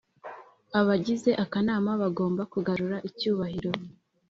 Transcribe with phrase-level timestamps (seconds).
[0.79, 3.71] Abagize akanama bagomba kugarura icyubahiro